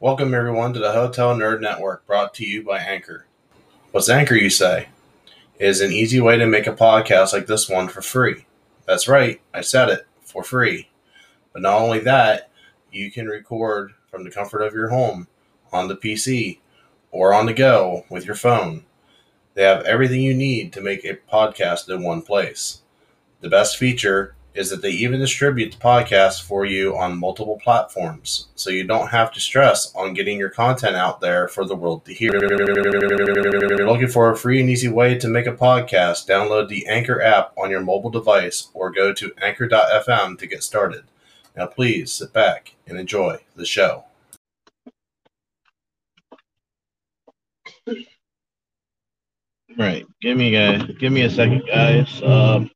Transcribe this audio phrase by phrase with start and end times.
[0.00, 3.26] Welcome, everyone, to the Hotel Nerd Network brought to you by Anchor.
[3.90, 4.90] What's Anchor, you say?
[5.58, 8.46] It is an easy way to make a podcast like this one for free.
[8.86, 10.88] That's right, I said it for free.
[11.52, 12.48] But not only that,
[12.92, 15.26] you can record from the comfort of your home,
[15.72, 16.60] on the PC,
[17.10, 18.84] or on the go with your phone.
[19.54, 22.82] They have everything you need to make a podcast in one place.
[23.40, 28.48] The best feature is that they even distribute the podcast for you on multiple platforms,
[28.56, 32.04] so you don't have to stress on getting your content out there for the world
[32.04, 32.32] to hear.
[32.34, 36.88] If you're looking for a free and easy way to make a podcast, download the
[36.88, 41.04] Anchor app on your mobile device or go to anchor.fm to get started.
[41.56, 44.06] Now, please sit back and enjoy the show.
[49.78, 50.04] Right.
[50.20, 52.20] Give me a give me a second, guys.
[52.24, 52.68] Um,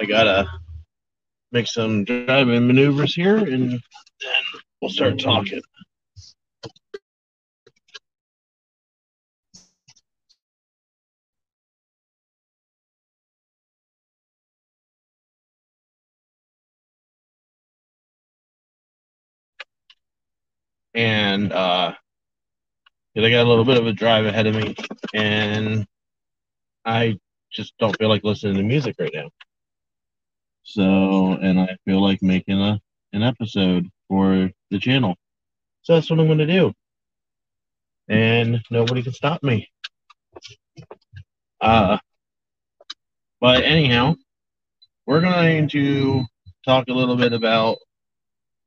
[0.00, 0.46] I gotta
[1.50, 3.80] make some driving maneuvers here, and then
[4.80, 5.60] we'll start talking.
[20.94, 21.94] And uh,
[23.16, 24.76] I got a little bit of a drive ahead of me,
[25.14, 25.86] and
[26.84, 27.18] I
[27.52, 29.28] just don't feel like listening to music right now.
[30.68, 32.78] So, and I feel like making a
[33.14, 35.16] an episode for the channel.
[35.80, 36.74] So that's what I'm going to do.
[38.06, 39.66] And nobody can stop me.
[41.58, 41.96] Uh,
[43.40, 44.14] but anyhow,
[45.06, 46.24] we're going to
[46.66, 47.78] talk a little bit about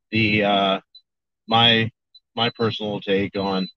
[0.10, 0.80] the uh,
[1.48, 1.92] my
[2.36, 3.68] my personal take on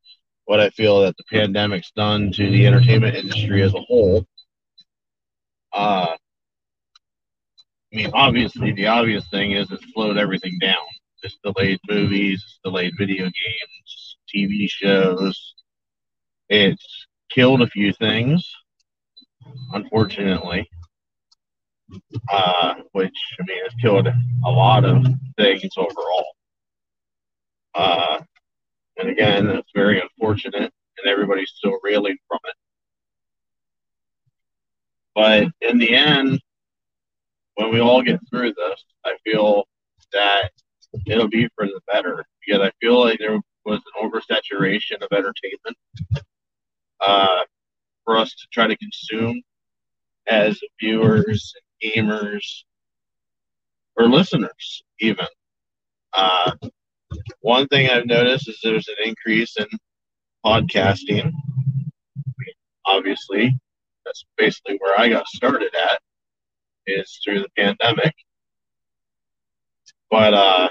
[0.46, 4.24] what I feel that the pandemic's done to the entertainment industry as a whole.
[5.74, 6.16] Uh,
[7.94, 10.74] I mean, obviously, the obvious thing is it's slowed everything down.
[11.22, 15.54] It's delayed movies, it's delayed video games, TV shows.
[16.48, 18.44] It's killed a few things,
[19.72, 20.68] unfortunately.
[22.32, 25.06] Uh, which I mean, it's killed a lot of
[25.38, 26.26] things overall.
[27.76, 28.20] Uh,
[28.96, 32.54] and again, it's very unfortunate, and everybody's still reeling from it.
[35.14, 36.40] But in the end,
[37.56, 39.64] when we all get through this, I feel
[40.12, 40.50] that
[41.06, 45.76] it'll be for the better because I feel like there was an oversaturation of entertainment
[47.00, 47.42] uh,
[48.04, 49.42] for us to try to consume
[50.26, 52.64] as viewers, and gamers,
[53.96, 55.26] or listeners, even.
[56.14, 56.52] Uh,
[57.40, 59.66] one thing I've noticed is there's an increase in
[60.44, 61.30] podcasting.
[62.86, 63.58] Obviously,
[64.04, 66.00] that's basically where I got started at
[66.86, 68.14] is through the pandemic.
[70.10, 70.68] But uh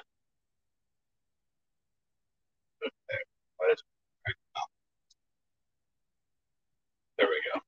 [7.18, 7.59] there we go.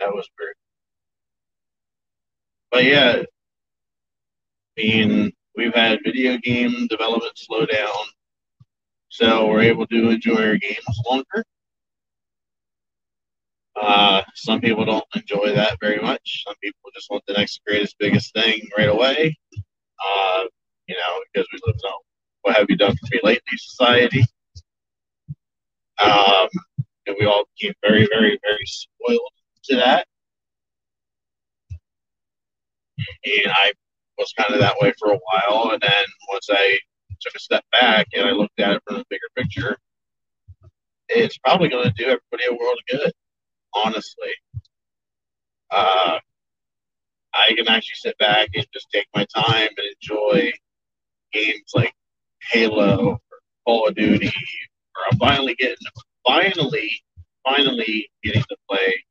[0.00, 0.54] That was weird.
[2.70, 3.22] But yeah,
[4.78, 7.90] I mean we've had video game development slow down.
[9.08, 11.44] So we're able to enjoy our games longer.
[13.80, 16.44] Uh, some people don't enjoy that very much.
[16.46, 19.36] Some people just want the next greatest, biggest thing right away.
[19.56, 20.44] Uh,
[20.86, 21.92] you know, because we live in a
[22.42, 24.24] what have you done for me lately society.
[26.02, 26.48] Um,
[27.06, 29.20] and we all became very, very, very spoiled
[29.64, 30.06] to that.
[32.98, 33.72] And I
[34.18, 35.70] was kind of that way for a while.
[35.70, 36.78] And then once I
[37.20, 39.76] took a step back and I looked at it from the bigger picture,
[41.08, 43.12] it's probably going to do everybody a world of good
[43.74, 44.32] honestly.
[45.70, 46.18] Uh,
[47.34, 50.52] I can actually sit back and just take my time and enjoy
[51.32, 51.94] games like
[52.50, 53.18] Halo or
[53.66, 55.76] Call of Duty, or I'm finally getting,
[56.26, 56.90] finally,
[57.42, 59.04] finally getting to play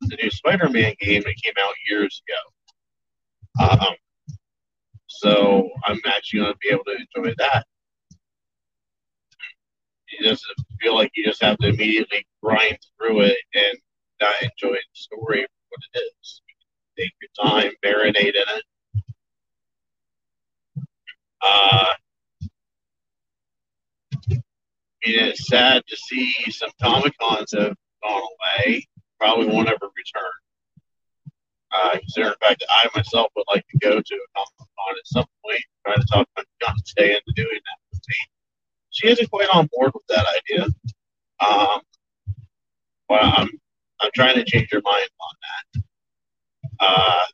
[0.00, 3.68] the new Spider-Man game that came out years ago.
[3.70, 3.94] Um,
[5.06, 7.66] so I'm actually going to be able to enjoy that.
[10.08, 13.78] It doesn't feel like you just have to immediately grind through it and
[14.20, 16.42] not enjoy the story for what it is.
[16.98, 18.64] Take your time, marinate in it.
[21.40, 21.86] Uh,
[24.30, 28.86] I mean, it's sad to see some Comic Cons have gone away.
[29.20, 30.32] Probably won't ever return.
[31.70, 35.06] Uh, considering the fact I myself would like to go to a Comic Con at
[35.06, 38.16] some point, try to talk my fiance into doing that with me.
[38.90, 40.64] She isn't quite on board with that idea.
[41.46, 41.80] Um,
[43.08, 43.48] but I'm
[44.00, 45.82] I'm trying to change your mind on that.
[46.80, 47.24] Uh,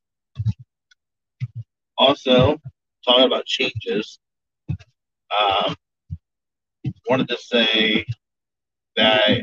[1.99, 2.59] also,
[3.05, 4.19] talking about changes,
[5.31, 5.75] uh,
[7.09, 8.05] wanted to say
[8.97, 9.43] that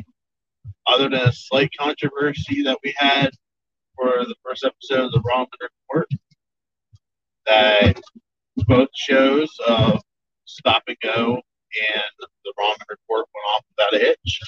[0.88, 3.30] other than a slight controversy that we had
[3.96, 6.08] for the first episode of the Ramen Report,
[7.46, 8.02] that
[8.68, 10.02] both shows of
[10.46, 14.40] Stop and Go and the Ramen Report went off without a hitch.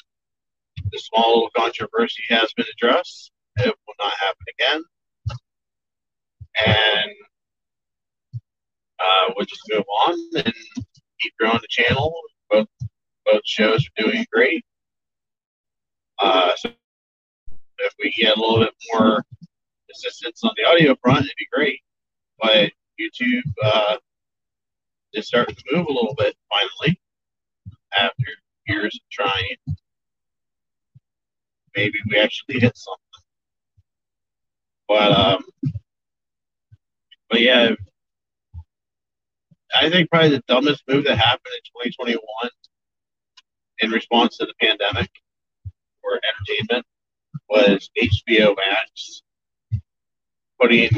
[0.94, 3.32] The small controversy has been addressed.
[3.58, 4.84] It will not happen again.
[6.68, 7.12] And
[9.00, 10.54] uh, we'll just move on and
[11.20, 12.14] keep growing the channel.
[12.52, 12.68] Both
[13.26, 14.64] both shows are doing great.
[16.22, 16.70] Uh, so
[17.80, 19.26] if we get a little bit more
[19.92, 21.80] assistance on the audio front, it'd be great.
[22.40, 23.98] But YouTube uh,
[25.14, 27.02] is starting to move a little bit finally
[27.98, 28.26] after
[28.68, 29.58] years of trying.
[31.76, 33.02] Maybe we actually hit something.
[34.88, 35.44] But um,
[37.30, 37.72] but yeah,
[39.76, 42.20] I think probably the dumbest move that happened in 2021
[43.80, 45.10] in response to the pandemic
[46.02, 46.86] for entertainment
[47.50, 49.24] was HBO Max
[50.60, 50.90] putting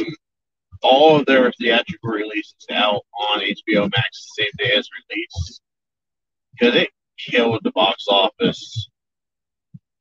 [0.82, 5.62] all of their theatrical releases out on HBO Max the same day as release
[6.54, 8.90] because it killed the box office.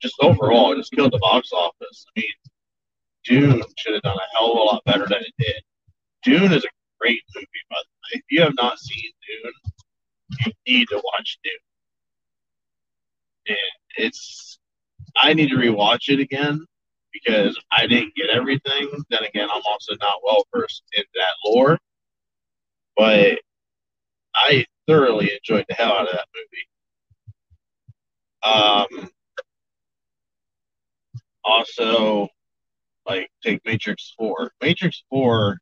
[0.04, 2.04] Just overall, it just killed the box office.
[2.14, 2.26] I mean,
[3.24, 5.62] Dune should have done a hell of a lot better than it did.
[6.22, 6.68] Dune is a
[7.00, 8.20] great movie, by the way.
[8.20, 9.52] If you have not seen Dune,
[10.44, 11.52] you need to watch Dune.
[13.48, 13.56] And
[13.96, 14.58] it's,
[15.16, 16.66] I need to rewatch it again
[17.10, 18.90] because I didn't get everything.
[19.08, 21.78] Then again, I'm also not well versed in that lore.
[22.94, 23.38] But
[24.34, 26.68] I thoroughly enjoyed the hell out of that movie.
[28.44, 29.10] Um,
[31.44, 32.28] also,
[33.06, 34.52] like take Matrix Four.
[34.62, 35.58] Matrix Four.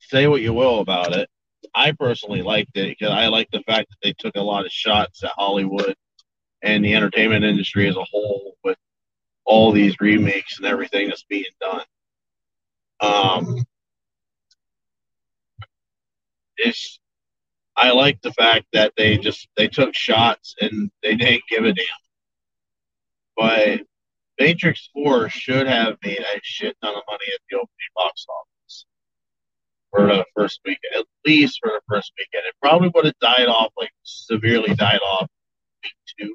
[0.00, 1.28] Say what you will about it.
[1.74, 4.72] I personally liked it because I like the fact that they took a lot of
[4.72, 5.94] shots at Hollywood
[6.62, 8.76] and the entertainment industry as a whole with
[9.44, 11.84] all these remakes and everything that's being done.
[13.00, 13.64] Um,
[16.56, 16.98] it's
[17.76, 21.72] I like the fact that they just they took shots and they didn't give a
[21.72, 21.86] damn.
[23.36, 23.80] But
[24.38, 28.86] Matrix Four should have made a shit ton of money at the opening box office
[29.90, 32.44] for the first weekend, at least for the first weekend.
[32.46, 35.28] It probably would have died off like severely died off
[35.82, 36.34] week two.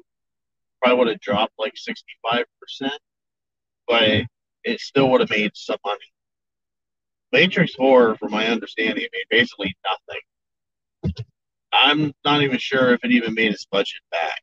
[0.82, 3.00] Probably would have dropped like sixty five percent,
[3.86, 4.24] but
[4.64, 5.98] it still would have made some money.
[7.32, 11.14] Matrix Four, from my understanding, made basically nothing.
[11.72, 14.42] I'm not even sure if it even made its budget back.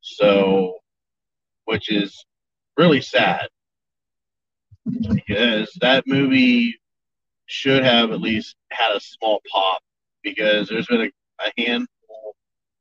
[0.00, 0.78] So,
[1.64, 2.24] which is
[2.76, 3.48] really sad.
[4.84, 6.78] Because that movie
[7.46, 9.80] should have at least had a small pop
[10.22, 12.34] because there's been a, a handful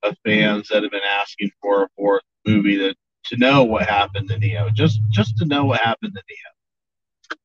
[0.04, 2.96] of fans that have been asking for a fourth movie that
[3.26, 7.38] to know what happened to Neo, just just to know what happened to Neo,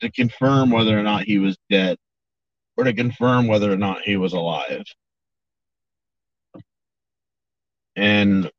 [0.00, 1.96] to confirm whether or not he was dead
[2.76, 4.84] or to confirm whether or not he was alive.
[7.94, 8.50] And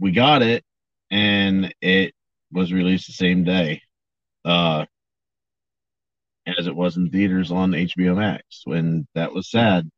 [0.00, 0.64] we got it,
[1.12, 2.14] and it
[2.50, 3.82] was released the same day
[4.44, 4.86] uh,
[6.46, 8.62] as it was in theaters on HBO Max.
[8.64, 9.88] When that was sad.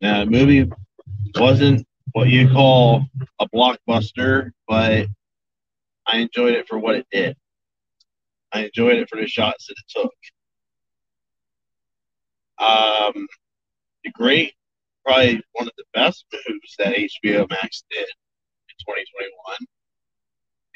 [0.00, 0.70] Now, the movie
[1.36, 3.04] wasn't what you call
[3.40, 5.06] a blockbuster, but
[6.06, 7.36] I enjoyed it for what it did.
[8.52, 10.14] I enjoyed it for the shots that it took.
[12.58, 13.26] Um,
[14.04, 14.54] the great,
[15.08, 19.56] probably one of the best moves that HBO Max did in 2021.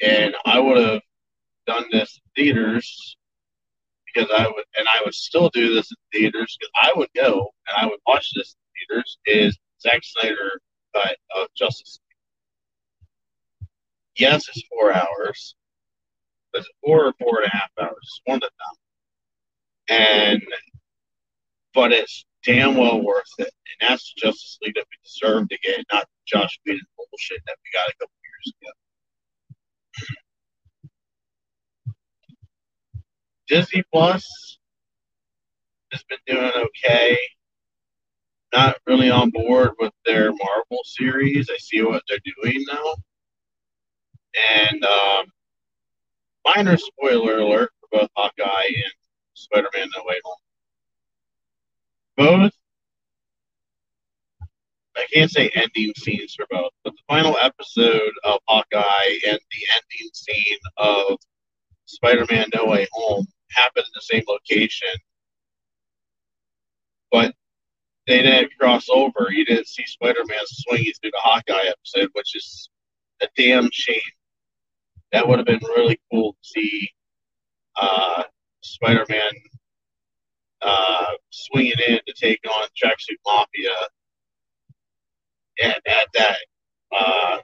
[0.01, 1.01] And I would have
[1.67, 3.15] done this in theaters
[4.07, 7.51] because I would, and I would still do this in theaters because I would go
[7.67, 9.17] and I would watch this in theaters.
[9.25, 10.51] Is Zack Snyder
[10.95, 11.99] of Justice?
[14.17, 15.55] Yes, it's four hours.
[16.55, 17.97] It's four or four and a half hours.
[18.01, 18.75] It's One of them.
[19.89, 20.41] And
[21.73, 23.51] but it's damn well worth it.
[23.81, 27.57] And that's the Justice League that we deserve to get, not Joss Whedon bullshit that
[27.63, 28.71] we got a couple years ago.
[33.47, 34.59] Disney Plus
[35.91, 37.17] has been doing okay.
[38.53, 41.49] Not really on board with their Marvel series.
[41.49, 42.95] I see what they're doing now.
[44.59, 45.25] And um,
[46.45, 48.93] minor spoiler alert for both Hawkeye and
[49.33, 50.37] Spider Man No Way Home
[52.17, 52.51] both
[54.95, 59.67] I can't say ending scenes for both, but the final episode of Hawkeye and the
[59.75, 61.17] ending scene of
[61.85, 64.93] Spider-Man No Way Home happened in the same location,
[67.11, 67.33] but
[68.07, 69.29] they didn't cross over.
[69.31, 72.69] You didn't see Spider Man swinging through the Hawkeye episode, which is
[73.21, 73.97] a damn shame.
[75.11, 76.89] That would have been really cool to see
[77.79, 78.23] uh,
[78.61, 79.31] Spider Man
[80.63, 83.71] uh, swinging in to take on Tracksuit Mafia
[85.63, 86.37] at, at that
[86.95, 87.37] uh,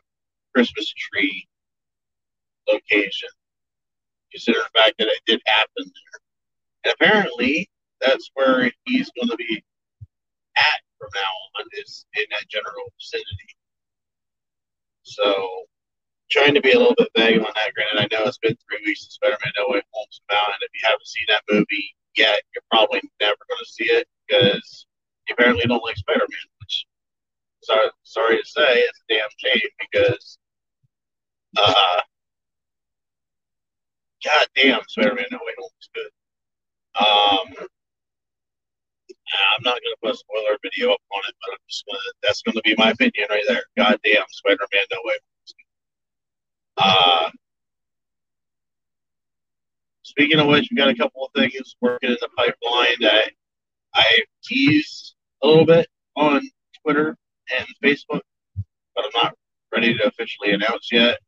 [0.56, 1.48] Christmas tree
[2.68, 3.30] location,
[4.32, 6.20] considering the fact that it did happen there.
[6.86, 7.70] And apparently,
[8.02, 9.64] that's where he's going to be
[10.58, 13.56] at from now on, is in that general vicinity.
[15.04, 15.64] So,
[16.32, 17.74] trying to be a little bit vague on that.
[17.74, 20.62] Granted, I know it's been three weeks since Spider-Man No Way Home's come out, and
[20.62, 24.86] if you haven't seen that movie yet, you're probably never going to see it because
[25.28, 26.48] you apparently don't like Spider-Man.
[26.60, 26.86] Which,
[27.64, 30.38] sorry, sorry to say, it's a damn shame because,
[31.58, 32.02] uh,
[34.24, 36.12] god damn, Spider-Man No Way Home is good.
[37.00, 37.68] Um,
[39.30, 42.00] I'm not going to put a spoiler video up on it, but I'm just going
[42.00, 43.64] to, that's going to be my opinion right there.
[43.78, 45.14] God damn, Spider-Man No Way
[46.80, 47.30] uh,
[50.10, 53.32] speaking of which, we got a couple of things working in the pipeline that
[53.94, 54.06] I
[54.44, 56.42] teased a little bit on
[56.84, 57.16] Twitter
[57.58, 58.22] and Facebook,
[58.96, 59.36] but I'm not
[59.74, 61.20] ready to officially announce yet.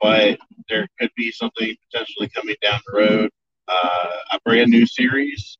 [0.00, 3.30] But there could be something potentially coming down the road.
[3.68, 5.58] Uh, a brand new series,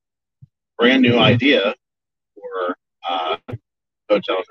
[0.78, 1.74] brand new idea
[2.34, 2.76] for
[3.08, 3.36] uh,
[4.08, 4.42] Hotel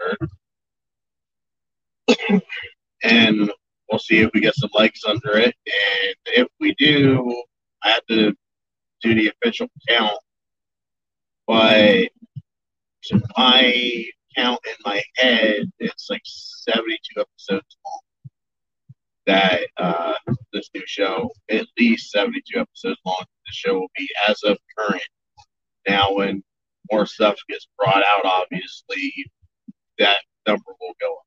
[2.10, 2.42] Nerd.
[3.04, 3.52] and
[3.90, 5.56] we'll see if we get some likes under it.
[5.66, 7.44] And if we do,
[7.84, 8.34] I have to
[9.02, 10.18] do the official count.
[11.48, 12.10] But
[13.04, 14.06] to my
[14.36, 18.00] count in my head, it's like 72 episodes long.
[19.26, 20.14] That uh,
[20.54, 25.04] this new show, at least 72 episodes long, the show will be as of current.
[25.88, 26.44] Now, when
[26.92, 29.14] more stuff gets brought out, obviously,
[30.00, 30.18] that
[30.48, 31.26] number will go up.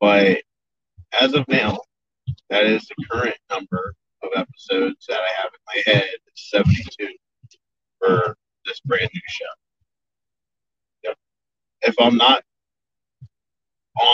[0.00, 0.42] But
[1.20, 1.80] as of now,
[2.50, 3.81] that is the current number
[4.62, 6.08] episodes that I have in my head.
[6.26, 7.08] It's 72
[7.98, 9.44] for this brand new show.
[11.04, 11.16] Yep.
[11.82, 12.42] If I'm not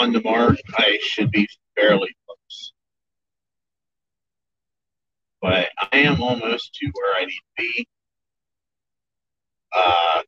[0.01, 2.73] on the mark, I should be fairly close.
[5.41, 7.87] But I am almost to where I need to be.
[9.75, 10.21] Uh,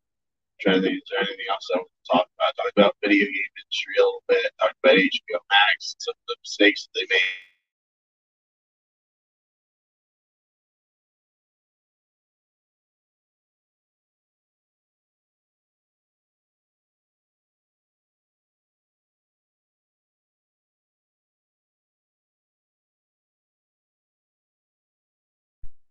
[0.62, 2.56] trying to think, is there anything else I want to talk about?
[2.56, 4.52] Talk about video game industry a little bit.
[4.60, 7.51] Talk about HBO Max, some of the mistakes that they made.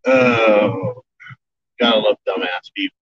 [0.05, 1.03] Oh,
[1.79, 2.97] gotta love dumbass people.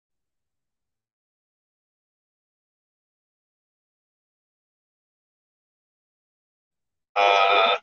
[7.15, 7.77] Uh,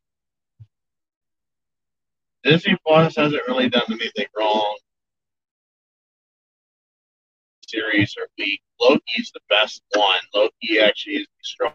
[2.43, 4.77] Disney Plus hasn't really done anything wrong.
[7.67, 8.61] Series or week.
[8.79, 10.19] Loki's the best one.
[10.33, 11.73] Loki actually is the strong.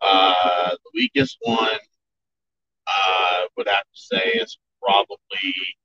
[0.00, 1.78] Uh, the weakest one,
[2.86, 5.76] uh, would have to say is probably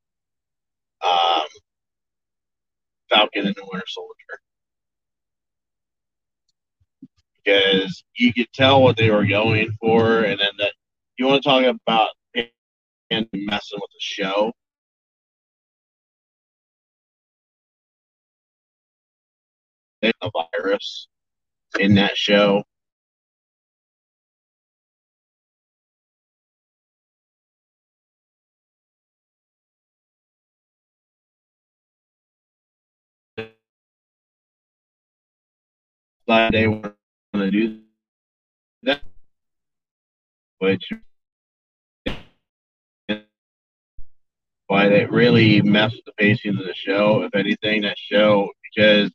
[1.03, 1.47] um,
[3.09, 4.41] Falcon and the Winter Soldier
[7.47, 10.73] because you could tell what they were going for, and then that
[11.17, 12.09] you want to talk about
[13.09, 14.51] and messing with the show.
[20.03, 21.07] A virus
[21.79, 22.63] in that show.
[36.27, 36.93] They were
[37.34, 37.79] going to do
[38.84, 39.01] that,
[40.60, 40.91] which
[44.67, 47.24] but it really messed the pacing of the show.
[47.24, 49.10] If anything, that show because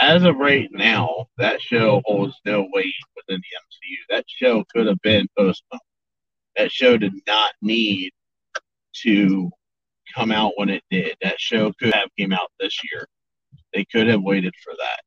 [0.00, 3.96] as of right now, that show holds no weight within the MCU.
[4.08, 5.80] That show could have been postponed.
[6.56, 8.12] That show did not need
[9.02, 9.50] to
[10.14, 11.14] come out when it did.
[11.22, 13.06] That show could have came out this year.
[13.74, 15.00] They could have waited for that.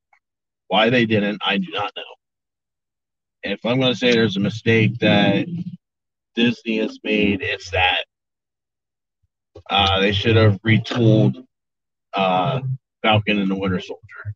[0.68, 2.04] Why they didn't, I do not know
[3.46, 5.46] if I'm going to say there's a mistake that
[6.34, 8.06] Disney has made, it's that
[9.70, 11.46] uh, they should have retooled
[12.16, 12.62] uh,
[13.04, 14.34] Falcon and the Winter Soldier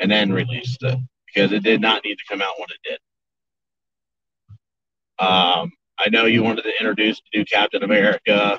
[0.00, 2.98] and then released it because it did not need to come out when it did.
[5.24, 8.58] Um, I know you wanted to introduce the new Captain America.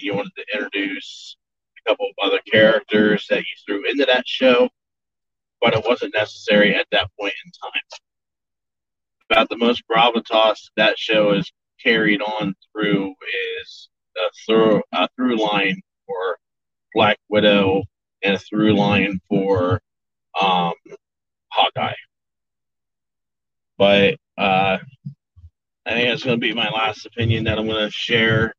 [0.00, 1.36] You wanted to introduce
[1.78, 4.68] a couple of other characters that you threw into that show.
[5.60, 7.82] But it wasn't necessary at that point in time.
[9.30, 11.50] About the most gravitas that show is
[11.82, 13.14] carried on through
[13.62, 16.38] is a through a through line for
[16.94, 17.84] Black Widow
[18.22, 19.80] and a through line for
[20.40, 20.72] um,
[21.52, 21.94] Hawkeye.
[23.76, 24.78] But uh,
[25.86, 28.54] I think that's going to be my last opinion that I'm going to share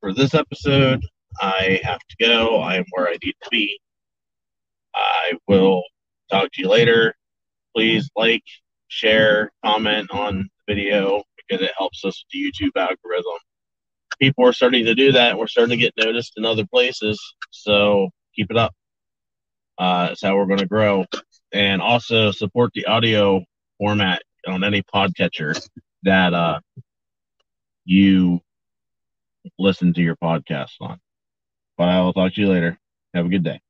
[0.00, 1.00] for this episode.
[1.40, 2.60] I have to go.
[2.60, 3.78] I am where I need to be.
[4.94, 5.82] I will
[6.34, 7.14] talk to you later.
[7.74, 8.42] Please like,
[8.88, 13.38] share, comment on the video because it helps us with the YouTube algorithm.
[14.20, 15.36] People are starting to do that.
[15.36, 17.20] We're starting to get noticed in other places.
[17.50, 18.72] So keep it up.
[19.76, 21.04] Uh, that's how we're going to grow.
[21.52, 23.42] And also support the audio
[23.78, 25.60] format on any podcatcher
[26.04, 26.60] that uh,
[27.84, 28.40] you
[29.58, 30.98] listen to your podcast on.
[31.76, 32.78] But I will talk to you later.
[33.14, 33.63] Have a good day.